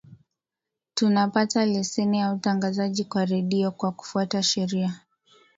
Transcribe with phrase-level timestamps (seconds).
[0.93, 4.99] tunapata leseni ya utangazaji wa redio kwa kufuata sheria